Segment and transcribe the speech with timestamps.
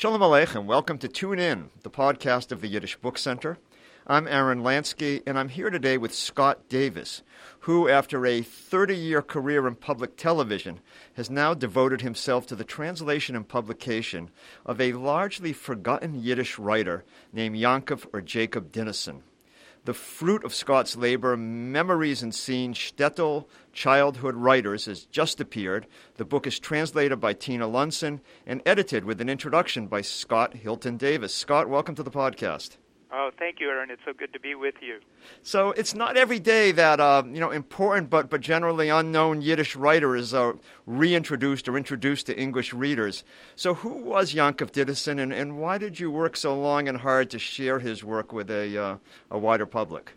[0.00, 0.64] Shalom Aleichem.
[0.64, 3.58] Welcome to Tune In, the podcast of the Yiddish Book Center.
[4.06, 7.22] I'm Aaron Lansky, and I'm here today with Scott Davis,
[7.58, 10.80] who, after a 30 year career in public television,
[11.16, 14.30] has now devoted himself to the translation and publication
[14.64, 19.20] of a largely forgotten Yiddish writer named Yankov or Jacob Dinezon.
[19.86, 25.86] The fruit of Scott's labor, Memories and Scenes, Shtetl, Childhood Writers, has just appeared.
[26.16, 30.98] The book is translated by Tina Lunson and edited with an introduction by Scott Hilton
[30.98, 31.34] Davis.
[31.34, 32.76] Scott, welcome to the podcast.
[33.12, 33.90] Oh, thank you, Aaron.
[33.90, 35.00] It's so good to be with you.
[35.42, 39.74] So it's not every day that uh, you know important but but generally unknown Yiddish
[39.74, 40.52] writer is uh,
[40.86, 43.24] reintroduced or introduced to English readers.
[43.56, 47.30] So who was Yankov Dinezon, and, and why did you work so long and hard
[47.30, 48.96] to share his work with a uh,
[49.30, 50.12] a wider public?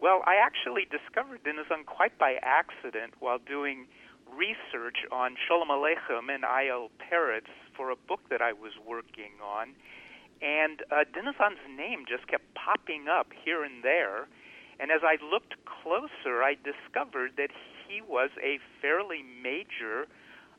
[0.00, 3.86] Well, I actually discovered Dinezon quite by accident while doing
[4.34, 6.68] research on Sholem Aleichem and I.
[6.68, 6.90] L.
[6.98, 9.74] Peretz for a book that I was working on
[10.44, 11.04] and uh,
[11.74, 14.28] name just kept popping up here and there.
[14.78, 17.48] And as I looked closer, I discovered that
[17.88, 20.06] he was a fairly major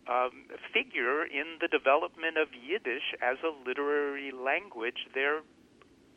[0.07, 5.41] um, figure in the development of Yiddish as a literary language there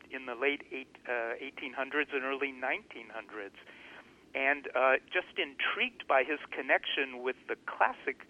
[0.09, 3.57] in the late eight, uh, 1800s and early 1900s.
[4.33, 8.25] And uh, just intrigued by his connection with the classic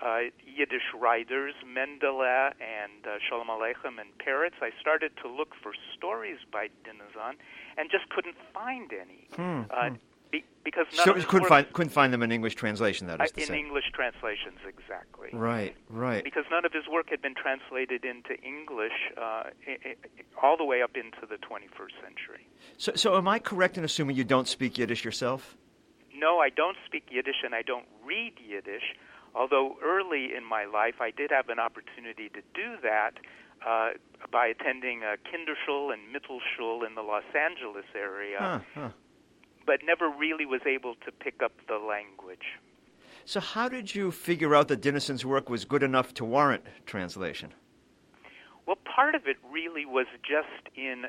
[0.00, 4.54] uh, Yiddish writers, Mendele and uh, Sholem Aleichem and Peretz.
[4.62, 7.34] I started to look for stories by Dinezon
[7.78, 9.26] and just couldn't find any.
[9.36, 9.94] Hmm, uh, hmm.
[10.30, 13.06] be, because none So of couldn't find couldn't find them in English translation.
[13.06, 13.58] That is uh, in say.
[13.58, 15.30] English translations, exactly.
[15.32, 16.22] Right, right.
[16.24, 19.20] Because none of his work had been translated into English uh,
[19.66, 19.96] i- i-
[20.42, 22.46] all the way up into the 21st century.
[22.76, 25.56] So, so am I correct in assuming you don't speak Yiddish yourself?
[26.14, 28.94] No, I don't speak Yiddish and I don't read Yiddish.
[29.36, 33.12] Although early in my life I did have an opportunity to do that
[33.66, 33.90] uh,
[34.32, 38.88] by attending a Kinderschule and Mittelschule in the Los Angeles area, Huh, huh.
[39.66, 42.58] but never really was able to pick up the language.
[43.26, 47.52] So how did you figure out that Dinezon's work was good enough to warrant translation?
[48.66, 51.06] Well, part of it really was just in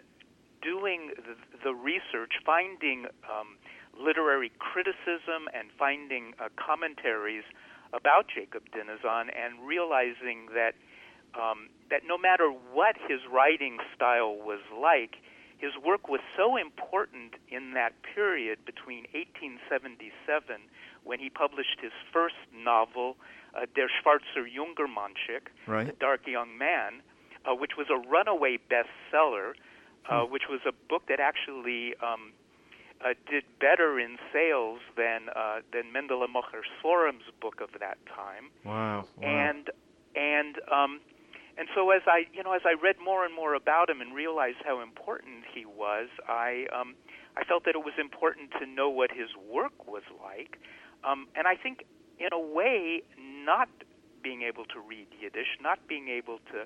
[0.62, 3.58] doing the, the research, finding um,
[4.00, 7.44] literary criticism and finding uh, commentaries
[7.94, 10.76] about Jacob Dinezon, and realizing that
[11.36, 15.18] um, that no matter what his writing style was like,
[15.58, 20.62] his work was so important in that period between 1877,
[21.04, 23.18] when he published his first novel,
[23.56, 25.88] uh, Der Schwarzer Jungermannschik, Right.
[25.88, 27.02] The Dark Young Man,
[27.46, 29.54] uh, which was a runaway bestseller,
[30.10, 32.34] uh, which was a book that actually um,
[33.04, 38.50] uh, did better in sales than uh, than Mendele Mocher Sforim's book of that time
[38.66, 39.06] Wow.
[39.22, 39.70] and
[40.16, 41.00] and um
[41.58, 44.14] and so as I you know as I read more and more about him and
[44.16, 46.96] realized how important he was, I um
[47.36, 50.58] I felt that it was important to know what his work was like.
[51.04, 51.86] Um and I think
[52.20, 53.04] in a way
[53.46, 53.70] not
[54.24, 56.66] being able to read Yiddish, not being able to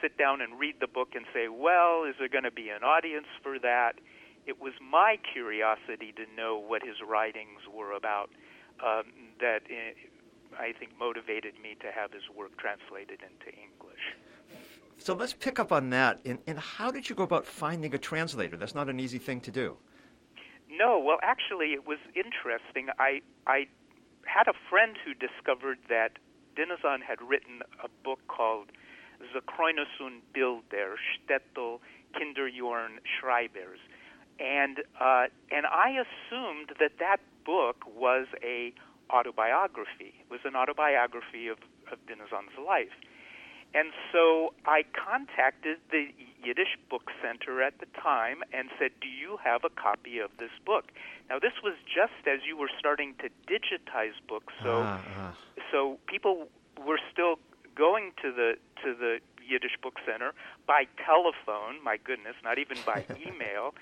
[0.00, 2.82] sit down and read the book and say, well, is there going to be an
[2.82, 3.92] audience for that?
[4.48, 8.30] It was my curiosity to know what his writings were about
[8.82, 9.04] um,
[9.40, 14.16] that uh, I think motivated me to have his work translated into English.
[14.96, 16.20] So let's pick up on that.
[16.24, 18.56] And, and how did you go about finding a translator?
[18.56, 19.76] That's not an easy thing to do.
[20.70, 22.88] No, well, actually, it was interesting.
[22.98, 23.68] I I
[24.24, 26.12] had a friend who discovered that
[26.56, 28.68] Dinezon had written a book called
[29.32, 31.80] Zekroinusun Bilder, Shtetl
[32.14, 33.80] Kinderjorn Schreibers,
[34.38, 38.72] and uh, and I assumed that that book was a
[39.10, 40.14] autobiography.
[40.20, 41.58] It was an autobiography of
[41.90, 41.98] of
[42.64, 42.92] life.
[43.74, 46.08] And so I contacted the
[46.42, 50.50] Yiddish Book Center at the time and said, Do you have a copy of this
[50.64, 50.86] book?
[51.28, 55.36] Now, this was just as you were starting to digitize books, so, ah.
[55.70, 56.48] so people
[56.86, 57.38] were still
[57.74, 60.32] going to the, to the Yiddish Book Center
[60.66, 63.74] by telephone, my goodness, not even by email,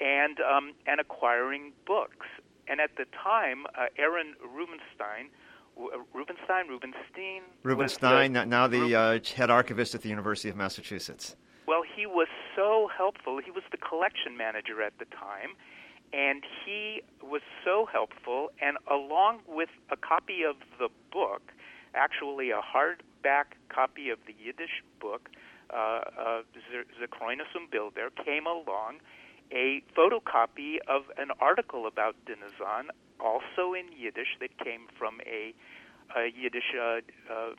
[0.00, 2.26] and, um, and acquiring books.
[2.68, 5.30] And at the time, uh, Aaron Rubinstein,
[5.78, 11.36] uh, Rubinstein, Rubinstein, the- Rubinstein, now the uh, head archivist at the University of Massachusetts.
[11.66, 13.40] well, he was so helpful.
[13.44, 15.50] He was the collection manager at the time,
[16.12, 18.50] and he was so helpful.
[18.60, 21.52] And along with a copy of the book,
[21.94, 25.28] actually a hardback copy of the Yiddish book,
[25.72, 26.42] uh, uh,
[27.00, 29.00] Zekroinusum Bilder, came along
[29.52, 32.88] a photocopy of an article about Dinezon,
[33.18, 35.54] also in Yiddish, that came from a,
[36.16, 37.00] a Yiddish uh,
[37.32, 37.50] uh,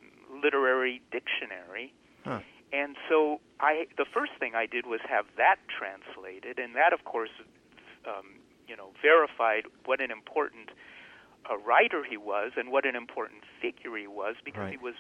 [0.44, 1.94] literary dictionary.
[2.26, 2.40] Huh.
[2.74, 7.04] And so I, the first thing I did was have that translated, and that, of
[7.04, 7.32] course,
[8.08, 10.70] um, you know, verified what an important
[11.50, 14.72] uh, writer he was and what an important figure he was because Right.
[14.72, 14.96] he was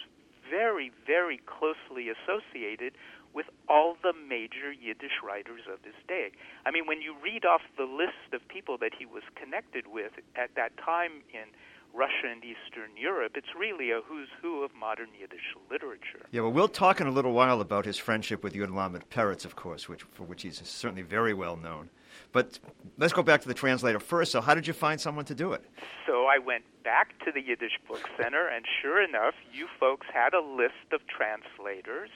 [0.49, 2.93] very, very closely associated
[3.33, 6.31] with all the major Yiddish writers of his day.
[6.65, 10.11] I mean, when you read off the list of people that he was connected with
[10.35, 11.47] at that time in
[11.93, 16.25] Russia and Eastern Europe, it's really a who's who of modern Yiddish literature.
[16.31, 19.45] Yeah, well, we'll talk in a little while about his friendship with Yud Lamed Peretz,
[19.45, 21.89] of course, which, for which he's certainly very well known.
[22.31, 22.59] But
[22.97, 24.31] let's go back to the translator first.
[24.31, 25.63] So, how did you find someone to do it?
[26.07, 30.33] So I went back to the Yiddish Book Center, and sure enough, you folks had
[30.33, 32.09] a list of translators.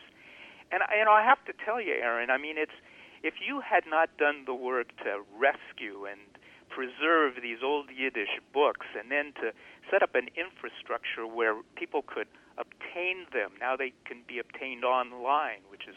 [0.76, 2.76] And you know, I have to tell you, Aaron, I mean, it's
[3.24, 6.20] if you had not done the work to rescue and
[6.68, 9.56] preserve these old Yiddish books, and then to
[9.90, 12.28] set up an infrastructure where people could
[12.60, 13.56] obtain them.
[13.58, 15.96] Now they can be obtained online, which is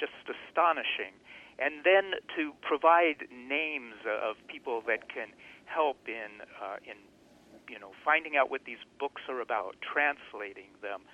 [0.00, 1.12] just astonishing.
[1.60, 5.36] And then to provide names of people that can
[5.66, 6.96] help in uh, in
[7.68, 11.04] you know finding out what these books are about, translating them.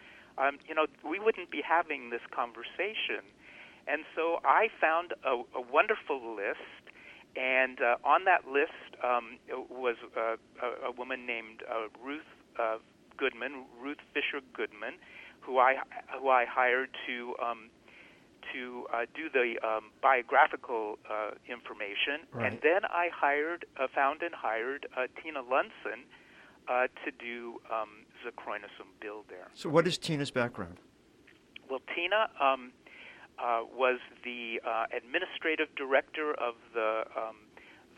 [0.41, 3.23] Um, you know, we wouldn't be having this conversation.
[3.87, 6.83] And so I found a, a wonderful list,
[7.37, 9.39] and uh, on that list um,
[9.69, 12.79] was uh, a, a woman named uh, Ruth uh,
[13.17, 14.95] Goodman, Ruth Fisher Goodman,
[15.41, 15.77] who I
[16.21, 17.71] who I hired to um,
[18.53, 22.47] to uh, do the um, biographical uh, information, Right.
[22.53, 26.03] and then I hired, uh, found and hired uh, Tina Lunson
[26.71, 28.71] uh, to do um, Zakroinus
[29.01, 29.49] build there.
[29.55, 30.77] So, what is Tina's background?
[31.69, 32.73] Well, Tina um,
[33.39, 37.37] uh, was the uh, administrative director of the um,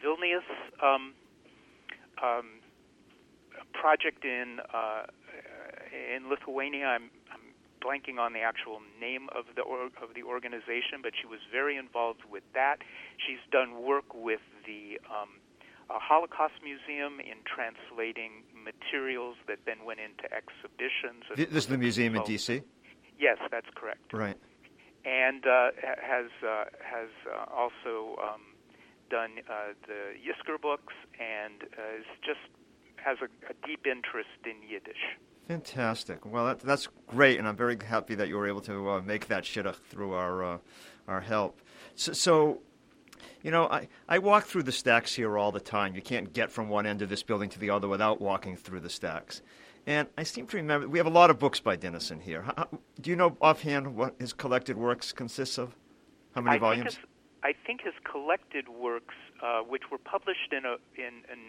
[0.02, 0.46] Vilnius
[0.82, 1.12] um,
[2.22, 2.46] um,
[3.72, 5.04] project in uh,
[5.92, 6.86] in Lithuania.
[6.86, 7.40] I'm, I'm
[7.84, 11.76] blanking on the actual name of the or, of the organization, but she was very
[11.76, 12.76] involved with that.
[13.18, 15.28] She's done work with the um,
[15.88, 21.24] Holocaust Museum in translating materials that then went into exhibitions.
[21.36, 22.22] Th- This is the museum in.
[22.24, 22.62] D.C.
[23.18, 24.36] Yes, that's correct Right.
[25.04, 25.70] and uh,
[26.02, 28.40] has uh, has uh, also um,
[29.10, 32.40] done uh, the Yisker books and uh, is just
[32.96, 35.04] has a, a deep interest in Yiddish.
[35.48, 36.24] Fantastic.
[36.24, 39.26] Well, that, that's great, and I'm very happy that you were able to uh, make
[39.26, 40.58] that shidduch through our uh,
[41.08, 41.60] our help.
[41.96, 42.60] So, so,
[43.42, 45.94] you know, I, I walk through the stacks here all the time.
[45.94, 48.80] You can't get from one end of this building to the other without walking through
[48.80, 49.42] the stacks.
[49.86, 52.42] And I seem to remember we have a lot of books by Dinezon here.
[52.42, 52.68] How,
[53.00, 55.74] do you know offhand what his collected works consists of?
[56.34, 56.94] How many I volumes?
[56.94, 57.06] Think his,
[57.42, 61.48] I think his collected works, uh, which were published in a in, in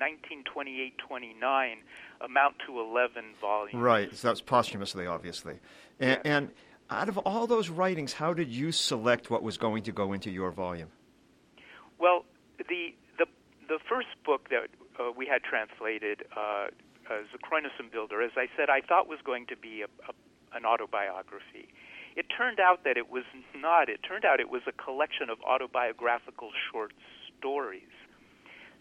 [1.10, 1.76] 1928-29,
[2.22, 3.76] amount to 11 volumes.
[3.82, 4.16] Right.
[4.16, 5.60] So that's posthumously, obviously.
[6.00, 6.22] And, Yes.
[6.26, 6.50] and
[6.90, 10.32] out of all those writings, how did you select what was going to go into
[10.32, 10.90] your volume?
[12.04, 12.26] Well,
[12.60, 13.28] the the
[13.70, 14.68] the first book that
[15.00, 16.68] uh, we had translated, uh,
[17.10, 17.24] uh,
[17.80, 20.12] and Builder, as I said, I thought was going to be a, a,
[20.52, 21.72] an autobiography.
[22.18, 23.24] It turned out that it was
[23.56, 23.88] not.
[23.88, 26.92] It turned out it was a collection of autobiographical short
[27.40, 27.96] stories.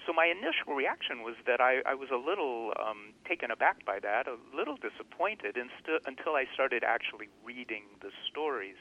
[0.04, 4.00] So my initial reaction was that I, I was a little um, taken aback by
[4.02, 8.74] that, a little disappointed, inst- until I started actually reading the stories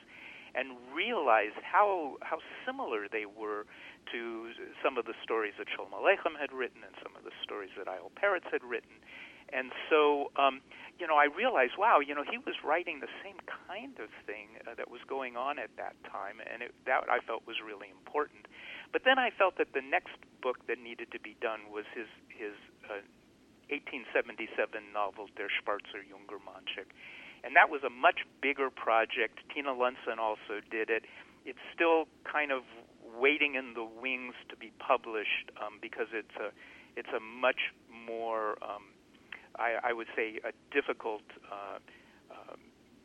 [0.56, 3.66] and realized how how similar they were
[4.12, 4.52] to
[4.84, 7.88] some of the stories that Sholem Aleichem had written and some of the stories that
[7.88, 7.98] I.
[7.98, 8.12] L.
[8.18, 9.00] Peretz had written.
[9.52, 10.62] And so, um,
[10.98, 13.36] you know, I realized, wow, you know, he was writing the same
[13.68, 17.20] kind of thing uh, that was going on at that time, and it, that I
[17.20, 18.48] felt was really important.
[18.96, 22.08] But then I felt that the next book that needed to be done was his
[22.32, 22.56] his
[22.88, 23.04] uh,
[23.72, 24.52] 1877
[24.92, 26.92] novel Der Schwarzer Junger Manchik,
[27.44, 29.40] and that was a much bigger project.
[29.54, 31.04] Tina Lunson also did it.
[31.46, 32.64] It's still kind of
[33.20, 36.52] waiting in the wings to be published um, because it's a
[36.96, 38.84] it's a much more um,
[39.58, 41.80] I, I would say a difficult uh,
[42.32, 42.60] um,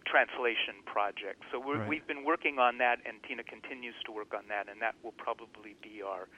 [0.06, 1.42] translation project.
[1.50, 1.88] So we're, Right.
[1.88, 5.12] we've been working on that, and Tina continues to work on that, and that will
[5.18, 6.28] probably be our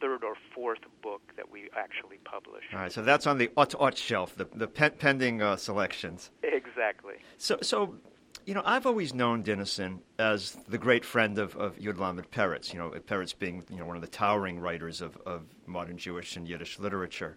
[0.00, 2.64] third or fourth book that we actually publish.
[2.72, 6.30] All right, so that's on the ot ot shelf, the, the pen, pending uh, selections.
[6.42, 7.14] Exactly.
[7.36, 7.96] So, so,
[8.46, 12.72] you know, I've always known Dinezon as the great friend of, of Yud Lamed Peretz,
[12.72, 16.36] you know, Peretz being, you know, one of the towering writers of, of modern Jewish
[16.36, 17.36] and Yiddish literature.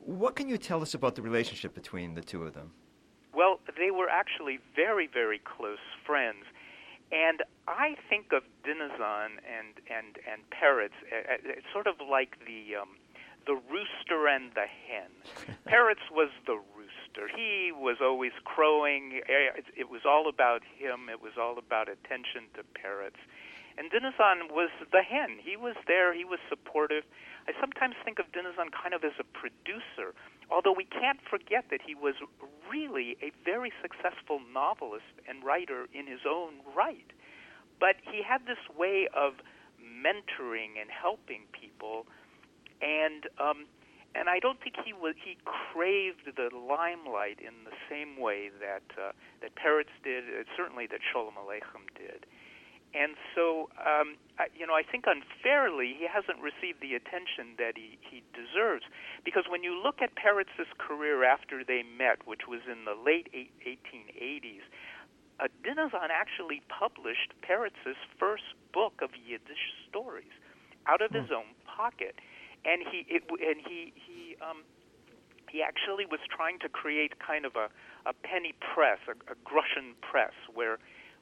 [0.00, 2.72] What can you tell us about the relationship between the two of them?
[3.34, 6.44] Well, they were actually very, very close friends.
[7.12, 12.38] And I think of Dinezon and, and, and Peretz uh, uh, it's sort of like
[12.46, 12.94] the, um,
[13.46, 15.10] the rooster and the hen.
[15.66, 17.26] Peretz was the rooster.
[17.34, 19.20] He was always crowing.
[19.28, 21.08] Eh, it was all about him.
[21.10, 23.18] It was all about attention to Peretz.
[23.76, 25.38] And Dinezon was the hen.
[25.42, 26.14] He was there.
[26.14, 27.04] He was supportive.
[27.48, 30.14] I sometimes think of Dinezon kind of as a producer,
[30.50, 32.14] although we can't forget that he was
[32.70, 37.06] really a very successful novelist and writer in his own right.
[37.78, 39.40] But he had this way of
[39.80, 42.06] mentoring and helping people,
[42.82, 43.66] and um,
[44.14, 48.84] and I don't think he was he craved the limelight in the same way that
[49.00, 52.26] uh, that Peretz did, uh, certainly that Sholem Aleichem did.
[52.92, 57.78] And so, um, I, you know, I think unfairly he hasn't received the attention that
[57.78, 58.82] he, he deserves.
[59.24, 63.30] Because when you look at Peretz's career after they met, which was in the late
[63.32, 64.66] 1880s,
[65.38, 65.46] uh,
[66.10, 70.34] actually published Peretz's first book of Yiddish stories
[70.86, 71.46] out of his hmm.
[71.46, 72.16] own pocket,
[72.64, 74.64] and he it, and he he um,
[75.50, 77.68] he actually was trying to create kind of a,
[78.08, 80.78] a penny press, a, a Grushin press, where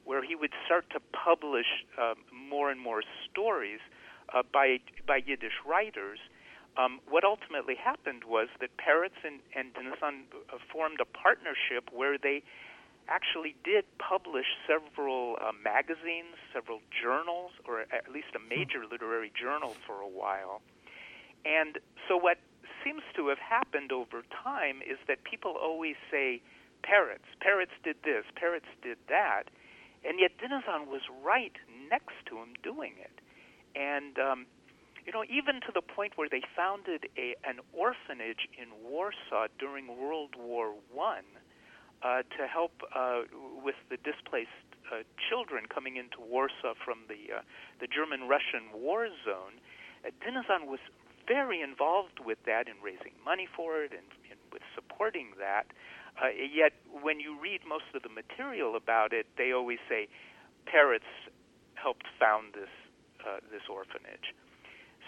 [0.08, 1.66] where he would start to publish
[2.00, 3.80] uh, more and more stories
[4.32, 6.18] uh, by by Yiddish writers.
[6.78, 12.42] Um, what ultimately happened was that Peretz and, and uh, formed a partnership where they
[13.08, 19.76] actually did publish several uh, magazines, several journals, or at least a major literary journal
[19.86, 20.62] for a while.
[21.44, 22.38] And so, what
[22.82, 26.40] seems to have happened over time is that people always say,
[26.82, 29.44] Peretz, Peretz did this, Peretz did that,
[30.04, 31.56] and yet Dinezon was right
[31.90, 33.20] next to him doing it.
[33.74, 34.46] And, um,
[35.06, 39.86] you know, even to the point where they founded a, an orphanage in Warsaw during
[39.88, 41.24] World War One
[42.02, 43.22] uh, to help uh,
[43.64, 44.50] with the displaced
[44.92, 47.40] uh, children coming into Warsaw from the uh,
[47.80, 49.60] the German-Russian war zone.
[50.04, 50.80] Uh, Dinezon was
[51.26, 55.66] very involved with that in raising money for it and, and with supporting that.
[56.20, 56.72] Uh, yet,
[57.02, 60.08] when you read most of the material about it, they always say
[60.66, 61.06] Peretz
[61.74, 62.68] helped found this
[63.24, 64.34] uh, this orphanage.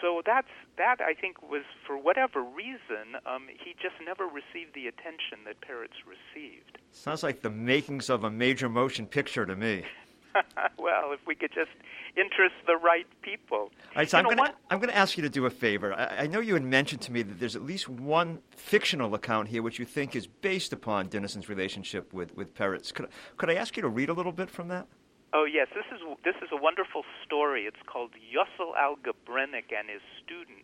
[0.01, 0.49] So that's
[0.79, 1.01] that.
[1.01, 5.99] I think was for whatever reason, um, he just never received the attention that Peretz
[6.07, 6.79] received.
[6.93, 9.85] Sounds like the makings of a major motion picture to me.
[10.79, 11.71] well, if we could just
[12.17, 13.59] interest the right people.
[13.59, 15.51] All right, so you I'm going to I'm going to ask you to do a
[15.51, 15.93] favor.
[15.93, 19.49] I, I, know you had mentioned to me that there's at least one fictional account
[19.49, 22.93] here which you think is based upon Dinezon's relationship with with Peretz.
[22.93, 24.87] Could could I ask you to read a little bit from that?
[25.33, 27.65] Oh yes, this is this is a wonderful story.
[27.65, 30.59] It's called Yossel Algebrenik and his student,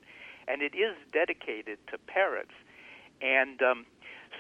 [0.49, 2.55] and it is dedicated to Peretz.
[3.23, 3.87] And um,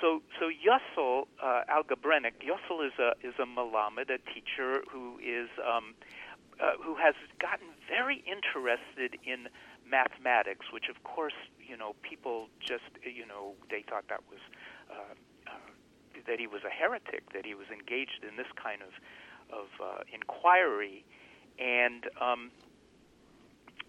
[0.00, 5.49] so, so Yossel uh, Algebrenik, Yossel is a is a Malamed, a teacher who is
[5.61, 5.95] um,
[6.61, 9.49] uh, who has gotten very interested in
[9.88, 14.41] mathematics, which of course you know people just you know they thought that was
[14.91, 15.15] uh,
[15.47, 15.50] uh,
[16.26, 18.93] that he was a heretic, that he was engaged in this kind of
[19.53, 21.05] of uh, inquiry,
[21.59, 22.50] and um,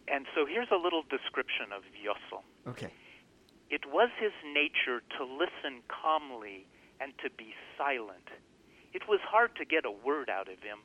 [0.07, 2.43] and so here's a little description of Yossel.
[2.69, 2.91] Okay.
[3.69, 6.67] It was his nature to listen calmly
[7.01, 8.31] and to be silent.
[8.93, 10.79] It was hard to get a word out of him,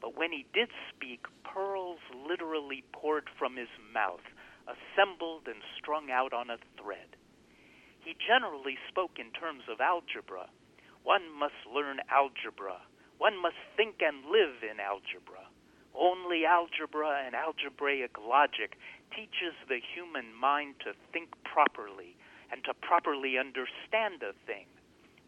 [0.00, 4.26] but when he did speak, pearls literally poured from his mouth,
[4.66, 7.16] assembled and strung out on a thread.
[8.00, 10.50] He generally spoke in terms of algebra.
[11.02, 12.82] One must learn algebra,
[13.18, 15.46] one must think and live in algebra.
[15.94, 18.76] Only algebra and algebraic logic
[19.14, 22.16] teaches the human mind to think properly
[22.50, 24.66] and to properly understand a thing.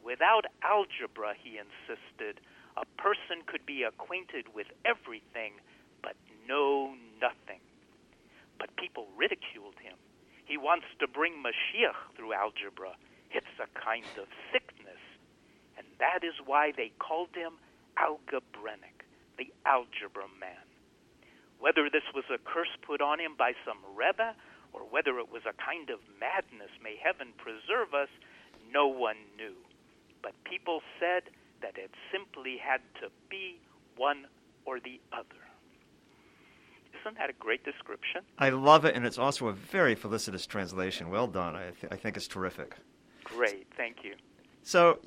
[0.04, 2.40] Without algebra, he insisted,
[2.76, 5.58] a person could be acquainted with everything
[6.02, 6.14] but
[6.47, 7.61] know nothing.
[8.58, 9.94] But people ridiculed him.
[10.44, 12.94] He wants to bring Mashiach through algebra.
[13.30, 15.02] It's a kind of sickness.
[15.76, 17.52] And that is why they called him
[17.99, 19.04] Algebrenik,
[19.37, 20.67] the algebra man.
[21.60, 24.34] Whether this was a curse put on him by some Rebbe,
[24.72, 28.08] or whether it was a kind of madness, may heaven preserve us,
[28.72, 29.54] no one knew.
[30.22, 31.30] But people said
[31.62, 33.58] that it simply had to be
[33.96, 34.26] one
[34.64, 35.42] or the other.
[37.00, 38.22] Isn't that a great description?
[38.38, 41.10] I love it, and it's also a very felicitous translation.
[41.10, 41.56] Well done.
[41.56, 42.76] I, th- I think it's terrific.
[43.24, 44.14] Great, thank you.
[44.62, 44.98] So,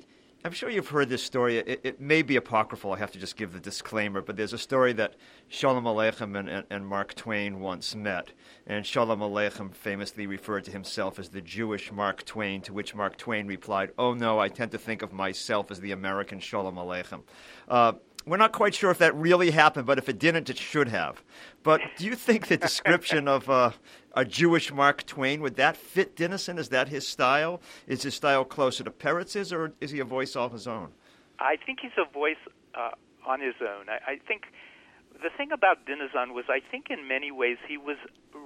[0.44, 1.58] I'm sure you've heard this story.
[1.58, 2.92] It, it, may be apocryphal.
[2.92, 5.14] I have to just give the disclaimer, but there's a story that
[5.48, 8.32] Sholem Aleichem and, and, and, Mark Twain once met,
[8.66, 13.16] and Sholem Aleichem famously referred to himself as the Jewish Mark Twain, to which Mark
[13.16, 17.22] Twain replied, "Oh no, I tend to think of myself as the American Sholem Aleichem."
[17.68, 17.92] Uh,
[18.26, 21.22] we're not quite sure if that really happened, but if it didn't, it should have.
[21.62, 23.70] But do you think the description of uh,
[24.14, 26.58] a Jewish Mark Twain would that fit Dinezon?
[26.58, 27.60] Is that his style?
[27.86, 30.92] Is his style closer to Peretz's, or is he a voice all his own?
[31.38, 32.36] I think he's a voice
[32.74, 32.90] uh,
[33.26, 33.88] on his own.
[33.88, 34.44] I, I think
[35.22, 37.96] the thing about Dinezon was, I think in many ways he was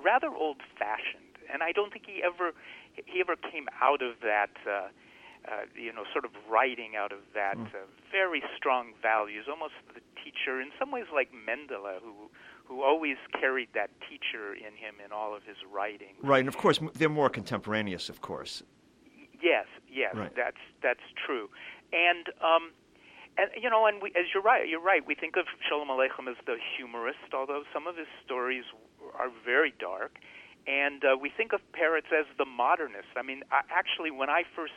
[0.05, 2.53] rather old-fashioned, and I don't think he ever
[2.95, 4.51] he ever came out of that.
[4.67, 4.89] Uh,
[5.47, 7.67] uh, you know, sort of writing out of that mm.
[7.67, 12.29] uh, very strong values, almost the teacher, in some ways like Mendele, who
[12.67, 16.15] who always carried that teacher in him in all of his writing.
[16.23, 18.63] Right, and of course they're more contemporaneous, of course.
[19.43, 20.35] Yes, yes, right.
[20.35, 21.49] that's that's true,
[21.93, 22.73] and um,
[23.39, 25.07] and you know, and we, as you're right, you're right.
[25.07, 28.65] We think of Sholem Aleichem as the humorist, although some of his stories
[29.19, 30.19] are very dark,
[30.67, 33.13] and uh, we think of Peretz as the modernist.
[33.17, 34.75] I mean, I, actually, when I first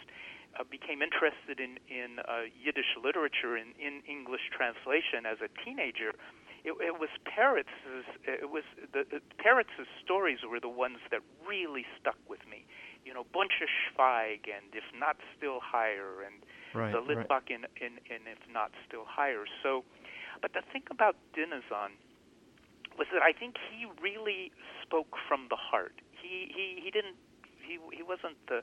[0.60, 6.14] uh, became interested in in uh, Yiddish literature in, in English translation as a teenager,
[6.64, 8.06] it, it was Peretz's.
[8.26, 8.64] It was
[8.94, 9.06] the,
[9.38, 12.66] Peretz's stories were the ones that really stuck with me.
[13.06, 17.50] You know, Bontshe Shvayg and If Not Still Higher and right, the Litvak right.
[17.50, 19.46] in, in in If Not Still Higher.
[19.64, 19.84] So,
[20.42, 21.96] but the thing about Dinezon
[22.98, 24.52] was that I think he really
[24.84, 25.96] spoke from the heart.
[26.12, 27.16] He he he didn't
[27.64, 28.62] he he wasn't the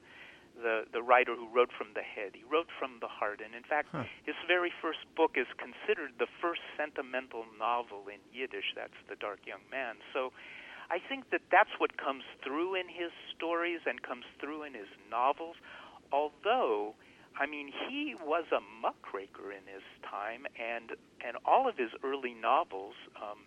[0.62, 2.32] the, the writer who wrote from the head.
[2.34, 3.40] He wrote from the heart.
[3.44, 4.04] And in fact, huh.
[4.24, 8.72] his very first book is considered the first sentimental novel in Yiddish.
[8.74, 9.96] That's The Dark Young Man.
[10.12, 10.32] So
[10.90, 14.88] I think that that's what comes through in his stories and comes through in his
[15.10, 15.56] novels.
[16.12, 16.94] Although,
[17.38, 22.34] I mean, he was a muckraker in his time, and, and all of his early
[22.34, 22.94] novels.
[23.16, 23.44] Um,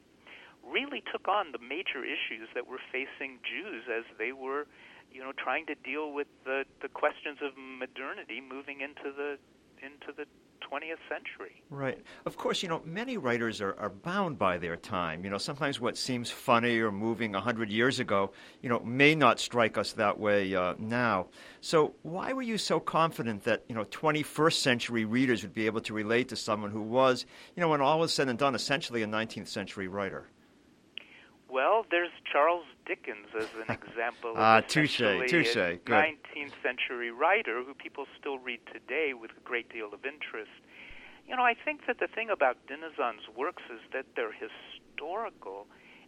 [0.60, 4.68] really took on the major issues that were facing Jews as they were
[5.12, 9.38] you know, trying to deal with the the questions of modernity moving into the
[9.82, 10.26] into the
[10.70, 11.62] 20th century.
[11.70, 12.00] Right.
[12.26, 15.24] Of course, you know, many writers are, are bound by their time.
[15.24, 19.40] You know, sometimes what seems funny or moving 100 years ago, you know, may not
[19.40, 21.28] strike us that way uh, now.
[21.62, 25.82] So, why were you so confident that, you know, 21st century readers would be able
[25.82, 29.02] to relate to someone who was, you know, when all was said and done, essentially
[29.02, 30.28] a 19th century writer?
[31.50, 34.34] Well, there's Charles Dickens as an example.
[34.36, 35.56] Ah, touche, touche.
[35.56, 40.52] A 19th century writer who people still read today with a great deal of interest.
[41.28, 45.68] You know, I think that the thing about Dinezon's works is that they're historical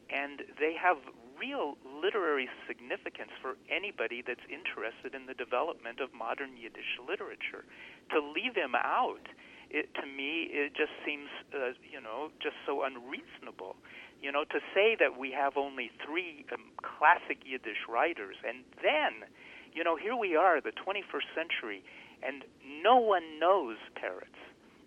[0.10, 0.98] and they have
[1.40, 7.66] real literary significance for anybody that's interested in the development of modern Yiddish literature.
[8.12, 9.26] To leave him out,
[9.72, 13.78] it, to me, it just seems, uh, you know, just so unreasonable.
[14.22, 19.28] You know, to say that we have only three um, classic Yiddish writers, and then,
[19.74, 21.84] you know, here we are, the 21st century,
[22.22, 22.44] and
[22.84, 24.38] no one knows Peretz.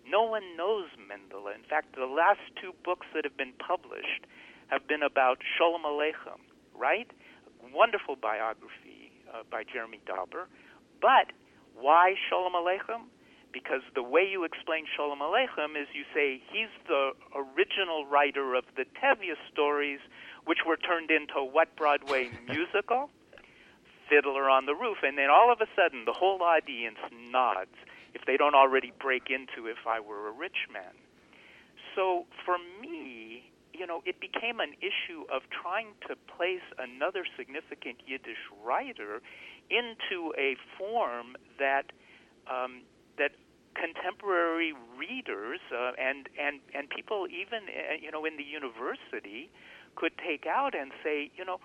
[0.07, 1.47] No one knows Mendel.
[1.47, 4.23] In fact, the last two books that have been published
[4.67, 6.39] have been about Sholem Aleichem,
[6.77, 7.09] right?
[7.73, 10.47] Wonderful biography uh, by Jeremy Dauber.
[11.01, 11.33] But
[11.75, 13.09] why Sholem Aleichem?
[13.55, 18.65] Because the way you explain Sholem Aleichem is you say he's the original writer of
[18.75, 19.99] the Tevye stories,
[20.43, 23.09] which were turned into what Broadway musical?
[24.09, 24.97] Fiddler on the Roof.
[25.03, 26.99] And then all of a sudden, the whole audience
[27.31, 27.71] nods
[28.13, 30.93] if they don't already break into If I Were a Rich Man.
[31.95, 38.03] So for me, you know, it became an issue of trying to place another significant
[38.05, 39.21] Yiddish writer
[39.69, 41.91] into a form that
[42.47, 42.94] um, that
[43.75, 49.51] contemporary readers uh, and and and people even uh, you know in the university
[49.95, 51.59] could take out and say you know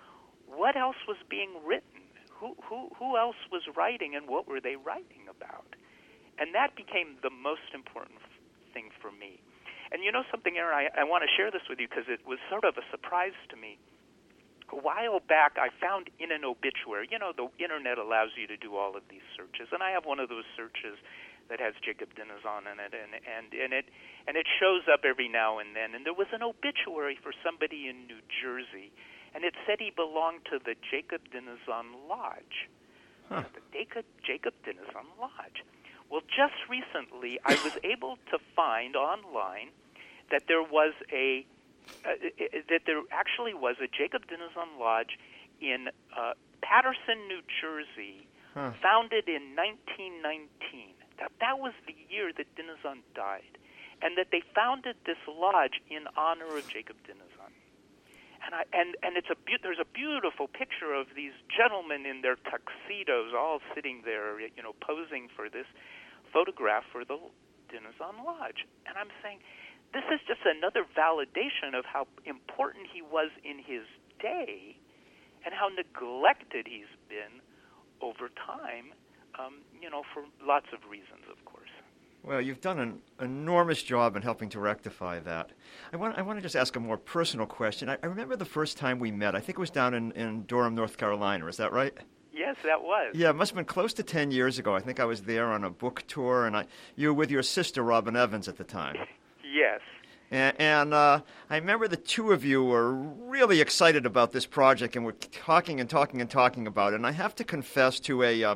[0.45, 2.03] what else was being written?
[2.35, 5.75] Who who who else was writing and what were they writing about?
[6.37, 8.19] And that became the most important
[8.73, 9.39] thing for me.
[9.91, 12.27] And you know something Aaron I, I want to share this with you because it
[12.27, 13.79] was sort of a surprise to me.
[14.71, 18.57] A while back I found in an obituary you know the internet allows you to
[18.57, 20.95] do all of these searches and I have one of those searches
[21.51, 23.85] that has Jacob Dinezon in it, and and and it
[24.25, 25.93] and it shows up every now and then.
[25.93, 28.89] And there was an obituary for somebody in New Jersey,
[29.35, 32.71] and it said he belonged to the Jacob Dinezon Lodge.
[33.27, 33.43] Huh.
[33.53, 35.67] The Jacob Jacob Dinezon Lodge.
[36.09, 39.75] Well, just recently I was able to find online
[40.31, 41.45] that there was a
[42.07, 42.15] uh,
[42.71, 45.19] that there actually was a Jacob Dinezon Lodge
[45.59, 46.31] in uh,
[46.63, 48.71] Paterson, New Jersey, huh.
[48.81, 53.61] founded in 1919 that that was the year that Dinezon died,
[54.01, 57.53] and that they founded this lodge in honor of Jacob Dinezon.
[58.41, 62.25] And I and and it's a be- there's a beautiful picture of these gentlemen in
[62.25, 65.69] their tuxedos, all sitting there, you know, posing for this
[66.33, 67.21] photograph for the
[67.69, 68.65] Dinezon Lodge.
[68.89, 69.39] And I'm saying,
[69.93, 73.85] this is just another validation of how important he was in his
[74.19, 74.75] day
[75.45, 77.41] and how neglected he's been
[78.01, 78.93] over time,
[79.39, 81.69] um, you know, for lots of reasons, of course.
[82.23, 85.49] Well, you've done an enormous job in helping to rectify that.
[85.91, 87.89] I want, I want to just ask a more personal question.
[87.89, 89.35] I, I remember the first time we met.
[89.35, 91.47] I think it was down in, in Durham, North Carolina.
[91.47, 91.97] Is that right?
[92.31, 93.15] Yes, that was.
[93.15, 94.75] Yeah, it must have been close to 10 years ago.
[94.75, 96.65] I think I was there on a book tour, and I,
[96.95, 98.97] you were with your sister, Robin Evans, at the time.
[99.43, 99.79] yes.
[100.29, 104.95] And, and uh, I remember the two of you were really excited about this project
[104.95, 106.97] and were talking and talking and talking about it.
[106.97, 108.43] And I have to confess to a.
[108.43, 108.55] Uh,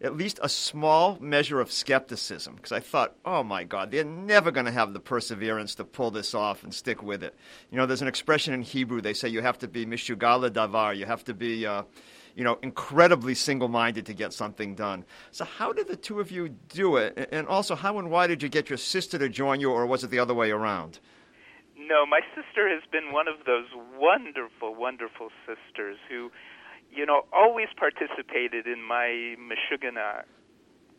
[0.00, 4.50] at least a small measure of skepticism because I thought, oh my God, they're never
[4.50, 7.34] going to have the perseverance to pull this off and stick with it.
[7.70, 10.96] You know, there's an expression in Hebrew, they say you have to be mishugala davar,
[10.96, 11.84] you have to be, uh,
[12.34, 15.04] you know, incredibly single minded to get something done.
[15.30, 17.28] So, how did the two of you do it?
[17.30, 20.02] And also, how and why did you get your sister to join you, or was
[20.02, 20.98] it the other way around?
[21.76, 23.66] No, my sister has been one of those
[23.98, 26.30] wonderful, wonderful sisters who
[26.94, 30.22] you know, always participated in my Meshuggah uh,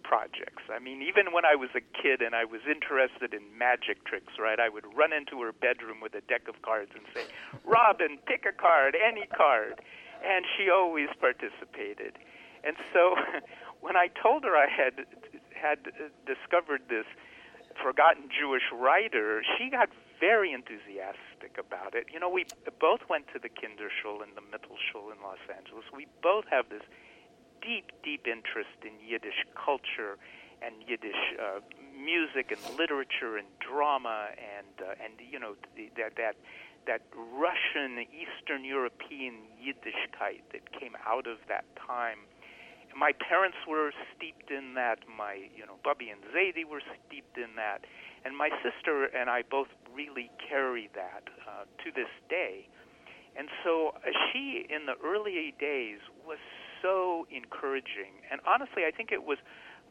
[0.04, 0.64] projects.
[0.70, 4.34] I mean, even when I was a kid and I was interested in magic tricks,
[4.38, 7.26] right, I would run into her bedroom with a deck of cards and say,
[7.66, 9.82] Robin, pick a card, any card.
[10.22, 12.18] And she always participated.
[12.64, 13.16] And so
[13.82, 15.06] when I told her I had
[15.56, 15.80] had
[16.28, 17.06] discovered this
[17.82, 22.08] forgotten Jewish writer, she got very enthusiastic about it.
[22.12, 22.46] You know, we
[22.80, 25.86] both went to the Kinderschule and the Mittelschule in Los Angeles.
[25.94, 26.84] We both have this
[27.62, 30.18] deep, deep interest in Yiddish culture
[30.62, 31.60] and Yiddish uh,
[31.98, 36.36] music and literature and drama and uh, and you know the, that that
[36.88, 42.20] that Russian Eastern European Yiddishkeit that came out of that time.
[42.96, 45.00] My parents were steeped in that.
[45.06, 47.84] My you know Bubby and Zadie were steeped in that
[48.26, 52.68] and my sister and I both really carry that uh, to this day.
[53.38, 56.40] And so uh, she, in the early days, was
[56.82, 58.20] so encouraging.
[58.32, 59.38] And honestly, I think it was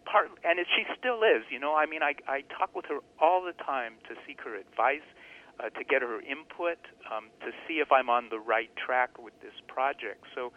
[0.04, 1.44] part, and it, she still is.
[1.50, 4.56] You know, I mean, I, I talk with her all the time to seek her
[4.56, 5.04] advice,
[5.60, 9.34] uh, to get her input, um, to see if I'm on the right track with
[9.40, 10.24] this project.
[10.34, 10.52] So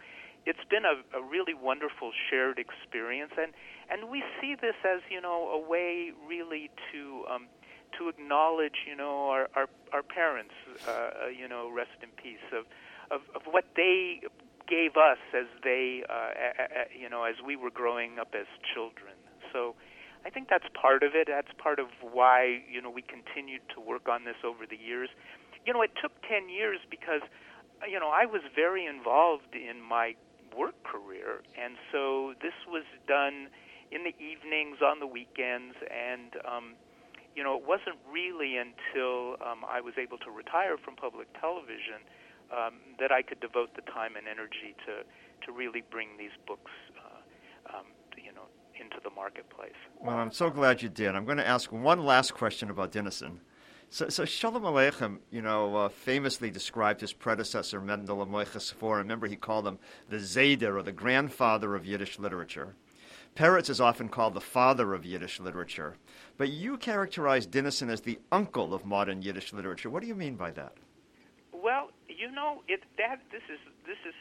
[0.46, 3.52] it's been a, a really wonderful shared experience, and
[3.90, 7.46] and we see this as you know a way really to um,
[7.96, 10.54] to acknowledge, you know, our our, our parents,
[10.86, 12.64] uh, uh, you know, rest in peace, of,
[13.10, 14.20] of of what they
[14.68, 18.46] gave us as they, uh, a, a, you know, as we were growing up as
[18.74, 19.14] children.
[19.52, 19.74] So,
[20.26, 21.28] I think that's part of it.
[21.28, 25.08] That's part of why you know we continued to work on this over the years.
[25.64, 27.22] You know, it took ten years because,
[27.88, 30.14] you know, I was very involved in my
[30.56, 33.48] work career, and so this was done
[33.90, 36.74] in the evenings, on the weekends, and um,
[37.38, 42.02] you know, it wasn't really until um, I was able to retire from public television
[42.50, 45.04] um, that I could devote the time and energy to
[45.46, 47.84] to really bring these books, uh, um,
[48.16, 49.78] you know, into the marketplace.
[50.00, 51.14] Well, I'm so glad you did.
[51.14, 53.38] I'm going to ask one last question about Dinezon.
[53.88, 59.36] So, so Shalom Aleichem, you know, uh, famously described his predecessor Mendel Mocher Sforim, he
[59.36, 62.74] called him the Zayder, or the grandfather of Yiddish literature.
[63.36, 65.96] Peretz is often called the father of Yiddish literature,
[66.36, 69.90] but you characterize Dinezon as the uncle of modern Yiddish literature.
[69.90, 70.72] What do you mean by that?
[71.52, 74.14] Well, you know, it that this is this is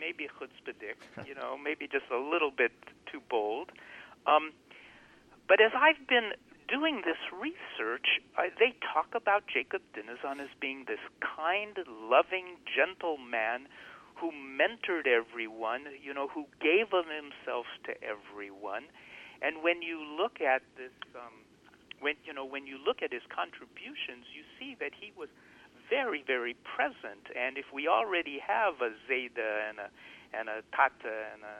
[0.00, 2.72] maybe chutzpahdik, you know, maybe just a little bit
[3.10, 3.70] too bold.
[4.26, 4.52] Um,
[5.46, 6.32] but as I've been
[6.68, 13.18] doing this research, uh, they talk about Jacob Dinezon as being this kind, loving, gentle
[13.18, 13.66] man
[14.20, 18.84] who mentored everyone, you know, who gave of himself to everyone.
[19.42, 21.48] And when you look at this, um,
[22.00, 25.28] when you know, when you look at his contributions, you see that he was
[25.88, 27.32] very, very present.
[27.34, 29.88] And if we already have a Zayda and a
[30.36, 31.56] and a Tata and a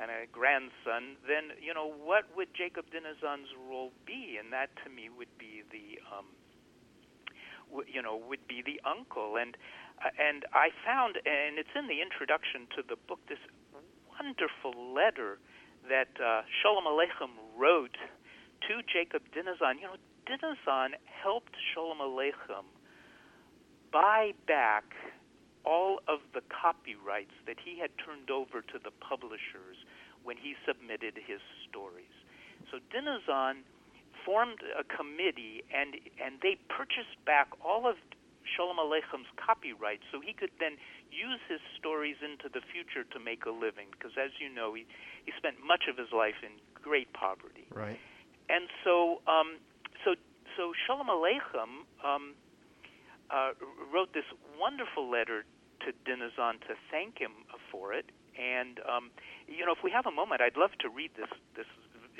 [0.00, 4.38] and a grandson, then you know what would Jacob Dinezon's role be?
[4.40, 6.26] And that to me would be the um,
[7.70, 9.36] w- you know would be the uncle.
[9.36, 9.56] And
[10.18, 13.42] and I found, and it's in the introduction to the book, this
[14.14, 15.38] wonderful letter
[15.88, 17.96] that uh, Sholem Aleichem wrote
[18.68, 19.80] to Jacob Dinezon.
[19.80, 22.66] You know, Dinezon helped Sholem Aleichem
[23.92, 24.84] buy back
[25.64, 29.76] all of the copyrights that he had turned over to the publishers
[30.24, 32.12] when he submitted his stories.
[32.70, 33.64] So Dinezon
[34.24, 37.96] formed a committee, and and they purchased back all of
[38.48, 40.76] Sholem Aleichem's copyright, so he could then
[41.10, 43.88] use his stories into the future to make a living.
[43.92, 44.86] Because as you know, he
[45.24, 47.66] he spent much of his life in great poverty.
[47.70, 47.98] Right.
[48.48, 49.60] And so, um,
[50.04, 50.14] so
[50.56, 52.34] so Shalom Aleichem um,
[53.30, 53.52] uh,
[53.92, 55.44] wrote this wonderful letter
[55.84, 58.06] to Dinezon to thank him for it.
[58.38, 59.10] And um,
[59.46, 61.66] you know, if we have a moment, I'd love to read this this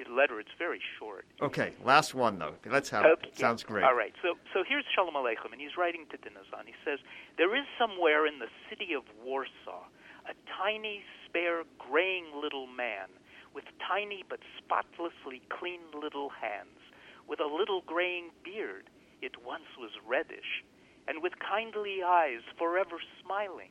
[0.06, 0.38] letter.
[0.38, 1.26] It's very short.
[1.42, 2.54] Okay, last one though.
[2.66, 3.28] Let's have okay.
[3.28, 3.38] it.
[3.38, 3.84] Sounds great.
[3.84, 4.14] All right.
[4.22, 6.66] So so here's Shalom Aleichem, and he's writing to Dinezon.
[6.66, 7.00] He says,
[7.37, 9.88] "There is somewhere in the city of Warsaw
[10.28, 13.08] a tiny, spare, graying little man."
[13.54, 16.78] With tiny but spotlessly clean little hands,
[17.26, 20.62] with a little graying beard, it once was reddish,
[21.08, 23.70] and with kindly eyes forever smiling,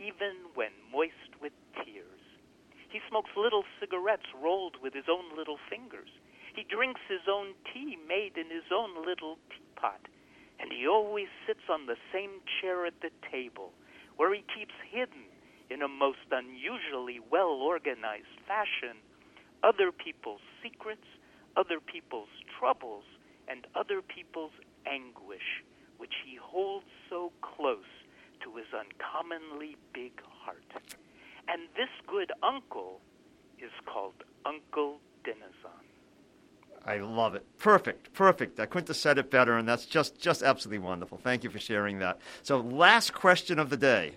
[0.00, 1.52] even when moist with
[1.84, 2.17] tears.
[2.88, 6.08] He smokes little cigarettes rolled with his own little fingers.
[6.54, 10.00] He drinks his own tea made in his own little teapot.
[10.58, 13.72] And he always sits on the same chair at the table,
[14.16, 15.24] where he keeps hidden,
[15.70, 18.96] in a most unusually well organized fashion,
[19.62, 21.06] other people's secrets,
[21.56, 23.04] other people's troubles,
[23.46, 24.52] and other people's
[24.86, 25.62] anguish
[25.98, 27.92] which he holds so close
[28.40, 30.62] to his uncommonly big heart.
[31.48, 33.00] And this good uncle
[33.58, 35.84] is called Uncle Dinezon.
[36.84, 37.44] I love it.
[37.58, 38.60] Perfect, perfect.
[38.60, 41.18] I couldn't have said it better, and that's just, just absolutely wonderful.
[41.18, 42.18] Thank you for sharing that.
[42.42, 44.14] So, last question of the day.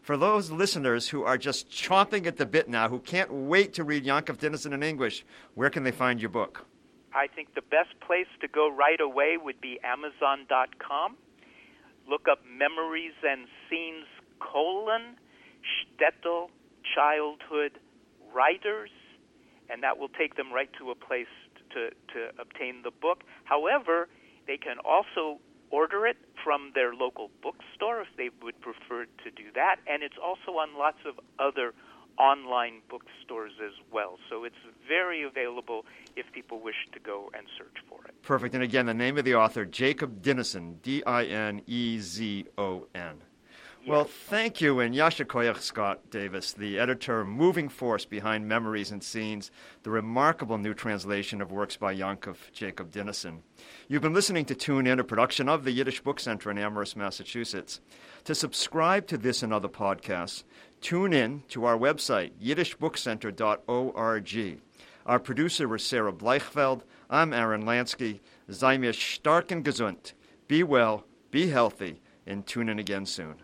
[0.00, 3.84] For those listeners who are just chomping at the bit now, who can't wait to
[3.84, 6.66] read Yankov Dinezon in English, where can they find your book?
[7.14, 11.16] I think the best place to go right away would be Amazon.com
[12.08, 14.06] look up memories and scenes
[14.40, 15.16] colon
[15.64, 16.48] Shtetl
[16.94, 17.78] childhood
[18.32, 18.90] writers,
[19.70, 21.32] and that will take them right to a place
[21.72, 23.22] to, to obtain the book.
[23.44, 24.08] However,
[24.46, 29.44] they can also order it from their local bookstore if they would prefer to do
[29.54, 31.72] that, and it's also on lots of other
[32.18, 34.18] online bookstores as well.
[34.30, 34.54] So it's
[34.86, 35.84] very available
[36.16, 38.14] if people wish to go and search for it.
[38.22, 38.54] Perfect.
[38.54, 42.86] And again, the name of the author, Jacob Dinezon, D I N E Z O
[42.94, 43.20] N.
[43.86, 49.04] Well, thank you, and Yasha Koyach Scott Davis, the editor, moving force behind Memories and
[49.04, 49.50] Scenes,
[49.82, 53.40] the remarkable new translation of works by Yankov Jacob Dinezon.
[53.86, 56.96] You've been listening to Tune In, a production of the Yiddish Book Center in Amherst,
[56.96, 57.82] Massachusetts.
[58.24, 60.44] To subscribe to this and other podcasts,
[60.80, 64.60] tune in to our website, yiddishbookcenter.org.
[65.04, 66.84] Our producer was Sarah Bleichfeld.
[67.10, 68.20] I'm Aaron Lansky.
[68.50, 70.14] Sei stark und gesund.
[70.48, 73.43] Be well, be healthy, and tune in again soon.